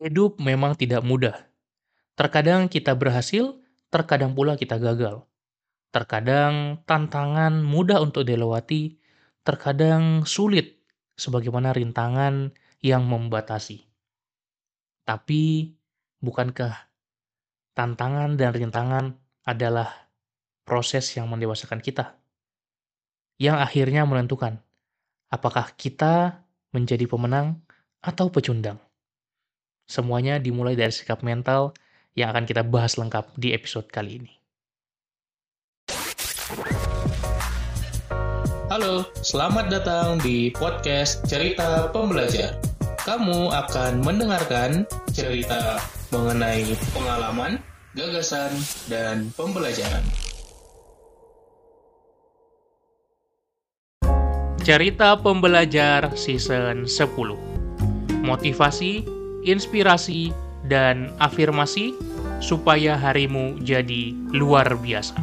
[0.00, 1.36] Hidup memang tidak mudah.
[2.16, 3.60] Terkadang kita berhasil,
[3.92, 5.28] terkadang pula kita gagal.
[5.92, 8.96] Terkadang tantangan mudah untuk dilewati,
[9.44, 10.80] terkadang sulit
[11.20, 13.84] sebagaimana rintangan yang membatasi.
[15.04, 15.76] Tapi,
[16.24, 16.88] bukankah
[17.76, 19.04] tantangan dan rintangan
[19.44, 20.08] adalah
[20.64, 22.16] proses yang mendewasakan kita?
[23.36, 24.64] Yang akhirnya menentukan
[25.28, 26.40] apakah kita
[26.72, 27.60] menjadi pemenang
[28.00, 28.80] atau pecundang.
[29.90, 31.74] Semuanya dimulai dari sikap mental
[32.14, 34.32] yang akan kita bahas lengkap di episode kali ini.
[38.70, 42.54] Halo, selamat datang di podcast Cerita Pembelajar.
[43.02, 45.82] Kamu akan mendengarkan cerita
[46.14, 47.58] mengenai pengalaman,
[47.98, 48.54] gagasan,
[48.86, 50.06] dan pembelajaran.
[54.62, 60.34] Cerita Pembelajar Season 10 Motivasi inspirasi,
[60.68, 61.96] dan afirmasi
[62.40, 65.16] supaya harimu jadi luar biasa.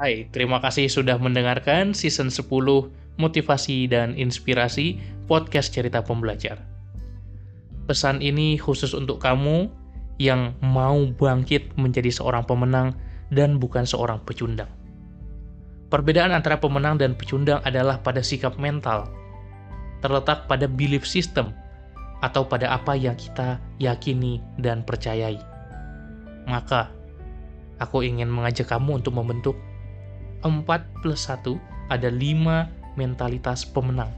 [0.00, 2.48] Hai, terima kasih sudah mendengarkan season 10
[3.20, 4.96] Motivasi dan Inspirasi
[5.28, 6.56] Podcast Cerita Pembelajar.
[7.84, 9.68] Pesan ini khusus untuk kamu
[10.16, 12.96] yang mau bangkit menjadi seorang pemenang
[13.30, 14.68] dan bukan seorang pecundang.
[15.90, 19.10] Perbedaan antara pemenang dan pecundang adalah pada sikap mental,
[19.98, 21.50] terletak pada belief system,
[22.22, 25.40] atau pada apa yang kita yakini dan percayai.
[26.46, 26.92] Maka,
[27.82, 29.56] aku ingin mengajak kamu untuk membentuk
[30.44, 30.62] 4
[31.00, 31.58] plus 1
[31.90, 34.12] ada 5 mentalitas pemenang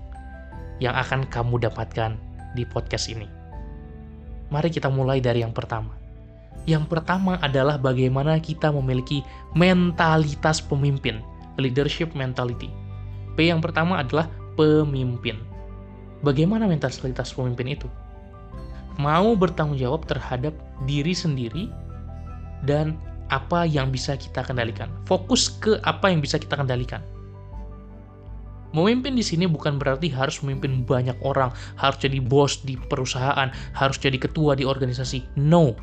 [0.82, 2.19] yang akan kamu dapatkan
[2.58, 3.30] di podcast ini.
[4.52, 6.02] Mari kita mulai dari yang pertama.
[6.62, 9.27] Yang pertama adalah bagaimana kita memiliki
[9.58, 11.19] mentalitas pemimpin,
[11.59, 12.70] leadership mentality.
[13.34, 15.41] P yang pertama adalah pemimpin.
[16.22, 17.91] Bagaimana mentalitas pemimpin itu?
[19.00, 20.54] Mau bertanggung jawab terhadap
[20.87, 21.66] diri sendiri
[22.62, 22.94] dan
[23.32, 24.93] apa yang bisa kita kendalikan.
[25.09, 27.03] Fokus ke apa yang bisa kita kendalikan.
[28.72, 33.97] Memimpin di sini bukan berarti harus memimpin banyak orang, harus jadi bos di perusahaan, harus
[34.00, 35.37] jadi ketua di organisasi.
[35.37, 35.76] No,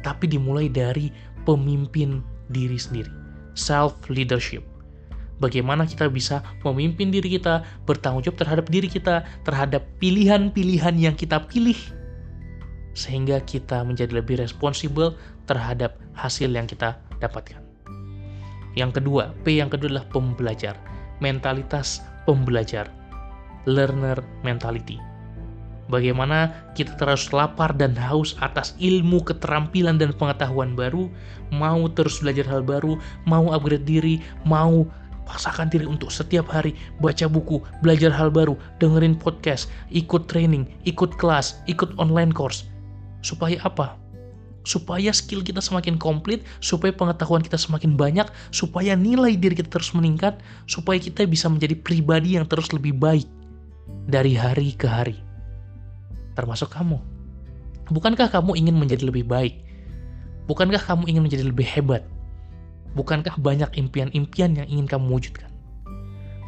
[0.00, 1.12] tapi dimulai dari
[1.46, 2.20] pemimpin
[2.50, 3.10] diri sendiri.
[3.56, 4.64] Self leadership.
[5.36, 11.44] Bagaimana kita bisa memimpin diri kita, bertanggung jawab terhadap diri kita, terhadap pilihan-pilihan yang kita
[11.44, 11.76] pilih,
[12.96, 15.12] sehingga kita menjadi lebih responsibel
[15.44, 17.60] terhadap hasil yang kita dapatkan.
[18.80, 20.76] Yang kedua, P yang kedua adalah pembelajar.
[21.20, 22.88] Mentalitas pembelajar.
[23.68, 25.15] Learner mentality
[25.86, 31.06] Bagaimana kita terus lapar dan haus atas ilmu, keterampilan, dan pengetahuan baru,
[31.54, 34.82] mau terus belajar hal baru, mau upgrade diri, mau
[35.30, 41.14] paksakan diri untuk setiap hari baca buku, belajar hal baru, dengerin podcast, ikut training, ikut
[41.22, 42.66] kelas, ikut online course.
[43.22, 43.94] Supaya apa?
[44.66, 49.94] Supaya skill kita semakin komplit, supaya pengetahuan kita semakin banyak, supaya nilai diri kita terus
[49.94, 53.30] meningkat, supaya kita bisa menjadi pribadi yang terus lebih baik
[54.10, 55.25] dari hari ke hari
[56.36, 57.00] termasuk kamu.
[57.88, 59.56] Bukankah kamu ingin menjadi lebih baik?
[60.46, 62.04] Bukankah kamu ingin menjadi lebih hebat?
[62.94, 65.50] Bukankah banyak impian-impian yang ingin kamu wujudkan?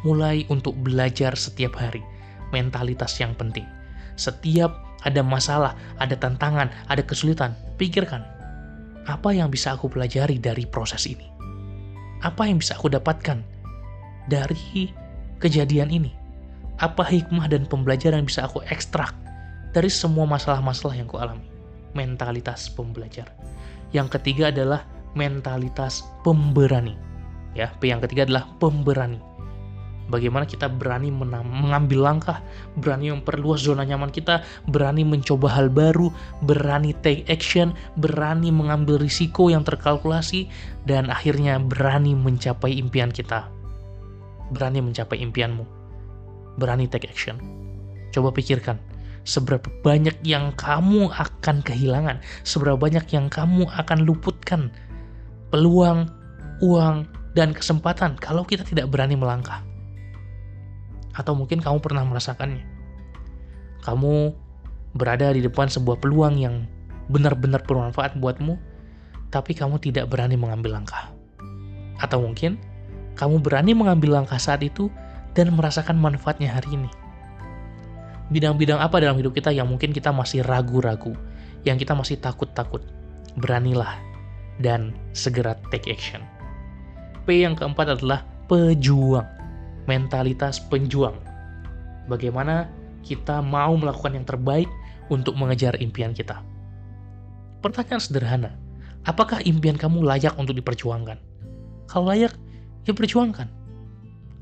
[0.07, 1.99] Mulai untuk belajar setiap hari,
[2.55, 3.67] mentalitas yang penting.
[4.15, 4.71] Setiap
[5.03, 8.23] ada masalah, ada tantangan, ada kesulitan, pikirkan,
[9.07, 11.27] apa yang bisa aku pelajari dari proses ini?
[12.19, 13.39] Apa yang bisa aku dapatkan
[14.27, 14.91] dari
[15.39, 16.11] kejadian ini?
[16.79, 19.15] Apa hikmah dan pembelajaran yang bisa aku ekstrak
[19.73, 21.45] dari semua masalah-masalah yang kualami.
[21.93, 23.33] Mentalitas pembelajar.
[23.89, 24.85] Yang ketiga adalah
[25.17, 26.93] mentalitas pemberani.
[27.57, 29.17] Ya, yang ketiga adalah pemberani.
[30.09, 32.41] Bagaimana kita berani mengambil langkah,
[32.81, 36.09] berani memperluas zona nyaman kita, berani mencoba hal baru,
[36.41, 40.49] berani take action, berani mengambil risiko yang terkalkulasi,
[40.89, 43.53] dan akhirnya berani mencapai impian kita.
[44.49, 45.61] Berani mencapai impianmu.
[46.57, 47.37] Berani take action.
[48.09, 48.81] Coba pikirkan,
[49.29, 54.73] seberapa banyak yang kamu akan kehilangan, seberapa banyak yang kamu akan luputkan
[55.53, 56.09] peluang,
[56.65, 57.05] uang,
[57.37, 59.61] dan kesempatan kalau kita tidak berani melangkah.
[61.13, 62.65] Atau mungkin kamu pernah merasakannya.
[63.85, 64.33] Kamu
[64.97, 66.65] berada di depan sebuah peluang yang
[67.13, 68.57] benar-benar bermanfaat buatmu,
[69.29, 71.13] tapi kamu tidak berani mengambil langkah.
[72.01, 72.57] Atau mungkin
[73.13, 74.89] kamu berani mengambil langkah saat itu
[75.37, 76.89] dan merasakan manfaatnya hari ini
[78.29, 81.13] bidang-bidang apa dalam hidup kita yang mungkin kita masih ragu-ragu,
[81.65, 82.81] yang kita masih takut-takut.
[83.37, 83.97] Beranilah
[84.61, 86.21] dan segera take action.
[87.25, 89.25] P yang keempat adalah pejuang.
[89.85, 91.17] Mentalitas penjuang.
[92.09, 92.69] Bagaimana
[93.05, 94.69] kita mau melakukan yang terbaik
[95.09, 96.41] untuk mengejar impian kita.
[97.59, 98.51] Pertanyaan sederhana,
[99.03, 101.17] apakah impian kamu layak untuk diperjuangkan?
[101.89, 102.33] Kalau layak,
[102.85, 103.58] ya perjuangkan.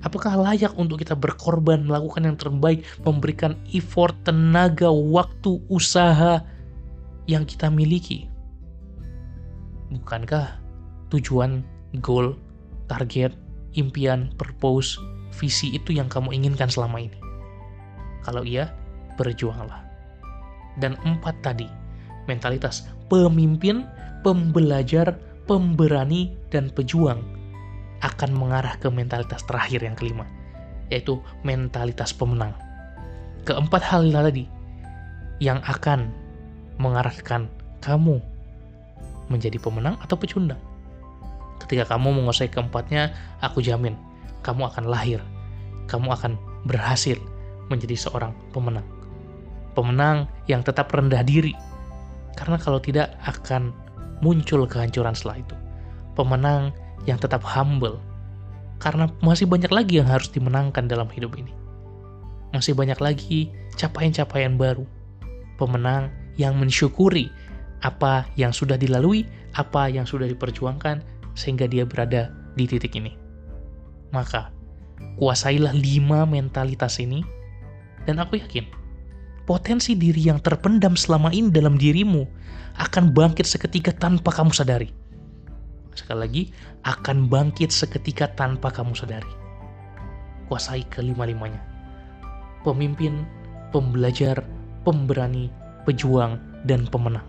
[0.05, 6.45] Apakah layak untuk kita berkorban, melakukan yang terbaik, memberikan effort, tenaga, waktu, usaha
[7.25, 8.29] yang kita miliki?
[9.89, 10.61] Bukankah
[11.09, 11.65] tujuan,
[11.97, 12.37] goal,
[12.85, 13.33] target,
[13.73, 15.01] impian, purpose,
[15.33, 17.17] visi itu yang kamu inginkan selama ini?
[18.21, 18.69] Kalau iya,
[19.17, 19.81] berjuanglah.
[20.77, 21.65] Dan empat tadi,
[22.29, 23.81] mentalitas pemimpin,
[24.21, 25.17] pembelajar,
[25.49, 27.36] pemberani, dan pejuang
[28.01, 30.25] akan mengarah ke mentalitas terakhir yang kelima,
[30.89, 32.53] yaitu mentalitas pemenang.
[33.47, 34.45] Keempat hal tadi
[35.39, 36.11] yang akan
[36.77, 37.49] mengarahkan
[37.81, 38.21] kamu
[39.27, 40.59] menjadi pemenang atau pecundang.
[41.63, 43.11] Ketika kamu menguasai keempatnya,
[43.41, 43.97] aku jamin
[44.45, 45.19] kamu akan lahir,
[45.89, 47.17] kamu akan berhasil
[47.67, 48.85] menjadi seorang pemenang.
[49.75, 51.53] Pemenang yang tetap rendah diri,
[52.37, 53.75] karena kalau tidak akan
[54.23, 55.55] muncul kehancuran setelah itu.
[56.17, 56.73] Pemenang
[57.07, 58.03] yang tetap humble,
[58.77, 61.55] karena masih banyak lagi yang harus dimenangkan dalam hidup ini.
[62.51, 63.49] Masih banyak lagi
[63.79, 64.83] capaian-capaian baru.
[65.57, 67.33] Pemenang yang mensyukuri
[67.81, 69.25] apa yang sudah dilalui,
[69.57, 71.01] apa yang sudah diperjuangkan,
[71.33, 73.17] sehingga dia berada di titik ini.
[74.13, 74.49] Maka,
[75.17, 77.21] kuasailah lima mentalitas ini,
[78.05, 78.65] dan aku yakin,
[79.45, 82.25] potensi diri yang terpendam selama ini dalam dirimu
[82.77, 84.89] akan bangkit seketika tanpa kamu sadari.
[85.97, 86.43] Sekali lagi,
[86.85, 89.33] akan bangkit seketika tanpa kamu sadari.
[90.45, 91.59] Kuasai kelima-limanya.
[92.61, 93.25] Pemimpin,
[93.73, 94.45] pembelajar,
[94.85, 95.49] pemberani,
[95.89, 96.37] pejuang,
[96.69, 97.25] dan pemenang.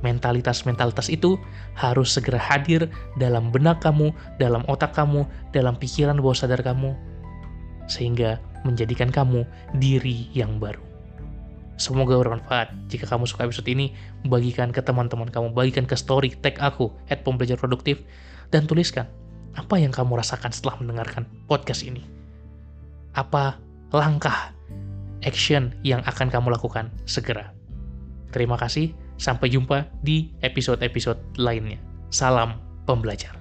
[0.00, 1.36] Mentalitas-mentalitas itu
[1.76, 2.88] harus segera hadir
[3.20, 6.94] dalam benak kamu, dalam otak kamu, dalam pikiran bawah sadar kamu,
[7.90, 9.42] sehingga menjadikan kamu
[9.76, 10.87] diri yang baru.
[11.78, 12.74] Semoga bermanfaat.
[12.90, 13.94] Jika kamu suka episode ini,
[14.26, 18.02] bagikan ke teman-teman kamu, bagikan ke story, tag aku, at pembelajar produktif,
[18.50, 19.06] dan tuliskan
[19.54, 22.02] apa yang kamu rasakan setelah mendengarkan podcast ini.
[23.14, 23.62] Apa
[23.94, 24.50] langkah,
[25.22, 27.54] action yang akan kamu lakukan segera.
[28.34, 31.78] Terima kasih, sampai jumpa di episode-episode lainnya.
[32.10, 32.58] Salam
[32.90, 33.37] pembelajar.